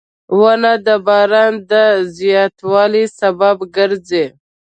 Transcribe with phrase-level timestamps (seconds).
[0.39, 1.73] •ونه د باران د
[2.17, 4.25] زیاتوالي سبب ګرځي.